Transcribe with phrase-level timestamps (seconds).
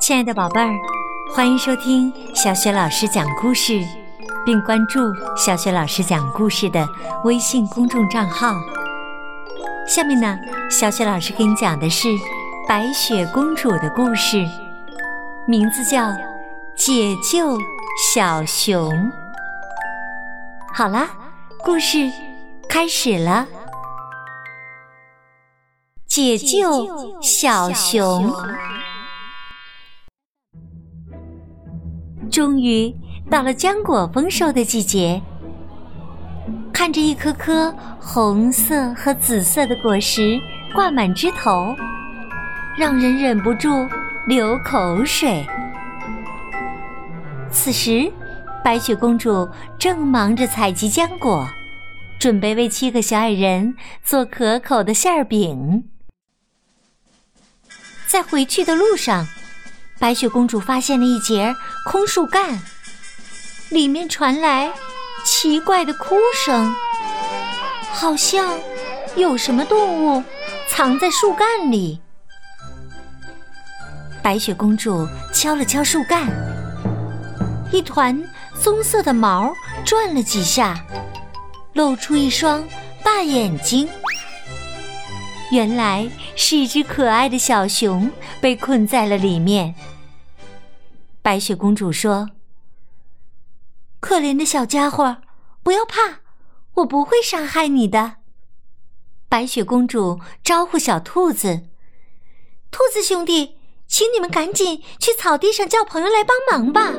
[0.00, 0.70] 亲爱的宝贝儿，
[1.34, 3.80] 欢迎收听小雪老师讲故事，
[4.44, 5.00] 并关注
[5.36, 6.86] 小雪老师讲故事的
[7.24, 8.54] 微信公众账号。
[9.86, 10.38] 下面呢，
[10.70, 12.08] 小雪老师给你讲的是
[12.68, 14.44] 白雪公主的故事，
[15.46, 16.08] 名字叫
[16.76, 17.56] 《解救
[18.12, 18.90] 小熊》。
[20.74, 21.08] 好啦，
[21.62, 22.10] 故事
[22.68, 23.46] 开始了，
[26.14, 26.86] 解救
[27.22, 28.30] 小熊。
[32.30, 32.94] 终于
[33.30, 35.22] 到了浆果丰收的季节，
[36.70, 40.38] 看着一颗颗红色和紫色的果实
[40.74, 41.74] 挂满枝头，
[42.76, 43.70] 让人忍不住
[44.26, 45.42] 流口水。
[47.50, 48.12] 此时，
[48.62, 49.48] 白雪公主
[49.78, 51.48] 正忙着采集浆果，
[52.18, 55.88] 准备为七个小矮人做可口的馅儿饼。
[58.12, 59.26] 在回去的路上。
[59.98, 62.60] 白雪公主发现了一截空树干，
[63.70, 64.70] 里面传来
[65.24, 66.74] 奇怪的哭声，
[67.90, 68.52] 好像
[69.16, 70.22] 有什么动物
[70.68, 72.02] 藏在树干里。
[74.22, 76.28] 白雪公主敲了敲树干，
[77.72, 78.22] 一团
[78.60, 79.54] 棕色的毛
[79.86, 80.78] 转了几下，
[81.72, 82.62] 露出一双
[83.02, 83.88] 大眼睛。
[85.52, 89.74] 原来是一只可爱的小熊被困在了里面。
[91.20, 92.30] 白雪公主说
[94.00, 95.18] ：“可怜的小家伙，
[95.62, 96.20] 不要怕，
[96.76, 98.14] 我不会伤害你的。”
[99.28, 101.64] 白雪公主招呼小兔子
[102.72, 103.56] ：“兔子兄弟，
[103.86, 106.94] 请你们赶紧去草地上叫朋友来帮忙吧。”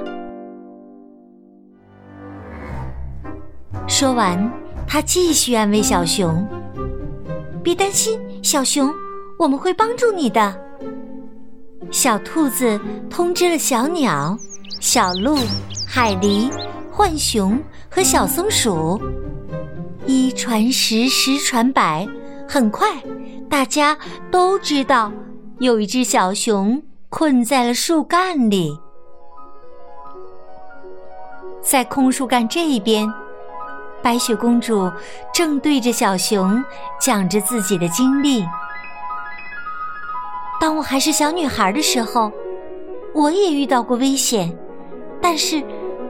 [3.90, 4.52] 说完，
[4.88, 6.48] 她继续安慰小熊
[7.64, 8.94] ：“别担心，小熊，
[9.40, 10.54] 我们会帮助你的。”
[11.90, 14.38] 小兔子通知了小鸟、
[14.80, 15.38] 小鹿、
[15.88, 16.52] 海狸、
[16.92, 17.58] 浣熊
[17.90, 19.00] 和小松鼠，
[20.06, 22.08] 一传十，十传百，
[22.48, 22.88] 很快，
[23.50, 23.98] 大家
[24.32, 25.12] 都知道
[25.60, 28.78] 有一只小熊困在了树干里。
[31.62, 33.12] 在空树干这一边，
[34.04, 34.92] 白雪公主
[35.34, 36.62] 正对着小熊
[37.00, 38.46] 讲着自己的经历。
[40.60, 42.32] 当我还是小女孩的时候，
[43.14, 44.54] 我也遇到过危险，
[45.22, 45.64] 但是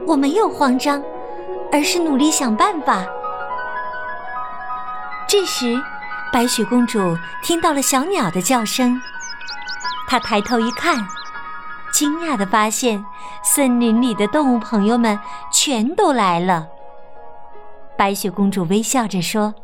[0.06, 1.02] 我没有慌张，
[1.70, 3.04] 而是努力想办法。
[5.28, 5.80] 这时，
[6.32, 9.00] 白雪公主听到了小鸟的叫声，
[10.08, 10.96] 她抬头一看，
[11.92, 13.04] 惊讶的发现
[13.42, 15.18] 森林里的动物朋友们
[15.52, 16.66] 全都来了。
[17.96, 19.54] 白雪公主微笑着说：“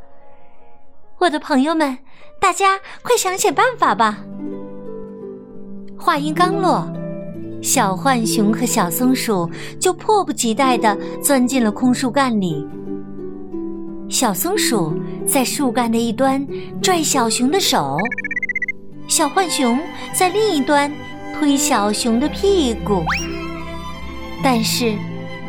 [1.19, 1.99] 我的朋友们，
[2.41, 4.19] 大家快想想办法吧。”
[5.99, 6.91] 话音刚落，
[7.63, 12.67] 小浣熊和小松鼠就迫不及待地钻进了空树干里。
[14.09, 16.45] 小松鼠在树干的一端
[16.83, 17.97] 拽小熊的手，
[19.07, 19.79] 小浣熊
[20.13, 20.91] 在另一端
[21.39, 23.03] 推小熊的屁股。
[24.43, 24.97] 但是，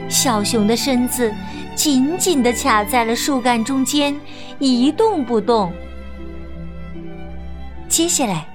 [0.10, 1.34] 小熊的身子
[1.84, 4.16] 紧紧地卡在了树干中间，
[4.60, 5.74] 一动不动。
[7.90, 8.48] 接下来。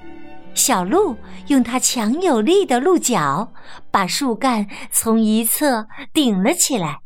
[0.53, 1.13] 小鹿
[1.47, 3.51] 用它强有力的鹿角
[3.91, 6.99] 把树干从一侧顶了起来。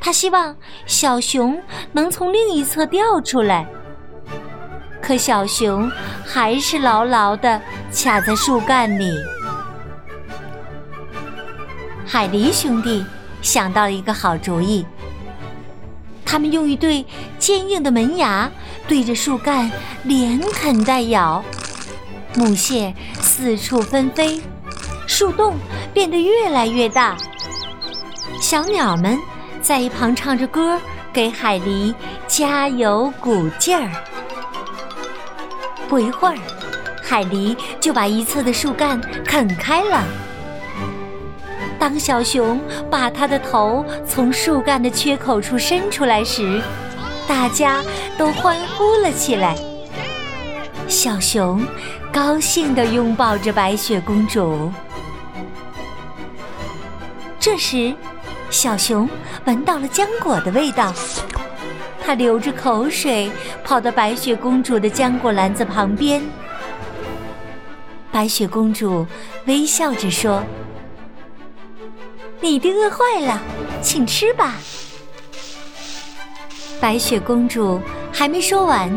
[0.00, 0.56] 它希望
[0.86, 1.60] 小熊
[1.90, 3.66] 能从另一侧掉出来，
[5.02, 5.90] 可小熊
[6.24, 7.60] 还是牢牢地
[7.92, 9.10] 卡在树干里。
[12.06, 13.04] 海狸兄弟
[13.42, 14.86] 想到了一个好主意，
[16.30, 17.04] 他们用一对
[17.40, 18.48] 坚硬的门牙
[18.86, 19.68] 对着树干
[20.04, 21.44] 连啃带咬。
[22.36, 24.40] 木屑四处纷飞，
[25.08, 25.56] 树洞
[25.92, 27.16] 变得越来越大。
[28.40, 29.18] 小鸟们
[29.60, 30.78] 在一旁唱着歌，
[31.12, 31.92] 给海狸
[32.28, 33.90] 加油鼓劲儿。
[35.88, 36.38] 不一会儿，
[37.02, 40.04] 海狸就把一侧的树干啃开了。
[41.80, 46.62] 当小熊把它的头从树干的缺口处伸出来时，
[47.26, 47.82] 大家
[48.16, 49.56] 都欢呼了起来。
[50.86, 51.60] 小熊。
[52.12, 54.72] 高兴地拥抱着白雪公主。
[57.38, 57.94] 这时，
[58.50, 59.08] 小熊
[59.44, 60.92] 闻到了浆果的味道，
[62.04, 63.30] 它流着口水
[63.62, 66.20] 跑到白雪公主的浆果篮子旁边。
[68.10, 69.06] 白雪公主
[69.46, 70.42] 微笑着说
[72.40, 73.40] ：“你的饿坏了，
[73.82, 74.56] 请吃吧。”
[76.80, 77.80] 白雪公主
[78.12, 78.90] 还没说完。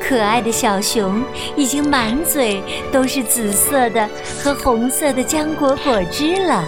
[0.00, 1.22] 可爱的小熊
[1.56, 4.08] 已经满嘴都是紫色的
[4.42, 6.64] 和红色的浆果果汁了，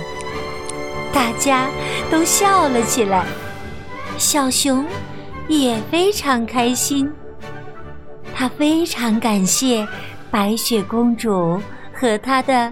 [1.13, 1.69] 大家
[2.11, 3.25] 都笑了起来。
[4.19, 4.85] 小熊
[5.49, 7.11] 也非常开心，
[8.35, 9.87] 他非常感谢
[10.31, 11.59] 白雪公主
[11.95, 12.71] 和她的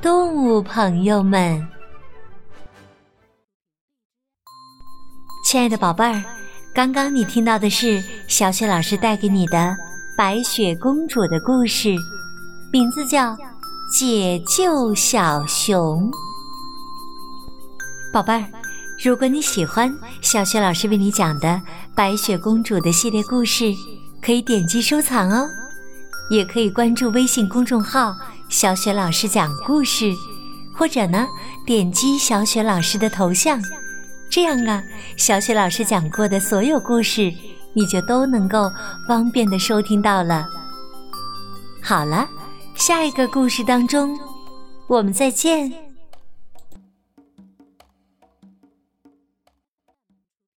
[0.00, 1.66] 动物朋友们。
[5.50, 6.22] 亲爱的宝贝儿，
[6.74, 9.74] 刚刚你听到的是小雪老师带给你的
[10.14, 11.96] 白雪公主的故事，
[12.70, 13.32] 名字叫
[13.90, 16.10] 《解救小熊》。
[18.12, 18.44] 宝贝儿。
[19.02, 19.90] 如果你喜欢
[20.20, 21.58] 小雪老师为你讲的
[21.94, 23.72] 白雪公主的系列故事，
[24.20, 25.48] 可以点击收藏哦，
[26.28, 28.14] 也可以关注微信公众号
[28.50, 30.12] “小雪老师讲故事”，
[30.76, 31.26] 或者呢，
[31.64, 33.58] 点击小雪老师的头像，
[34.30, 34.82] 这样啊，
[35.16, 37.32] 小雪老师讲过的所有故事，
[37.72, 38.70] 你就都能够
[39.08, 40.46] 方便的收听到了。
[41.82, 42.28] 好了，
[42.74, 44.18] 下一个故事当中，
[44.86, 45.87] 我们再见。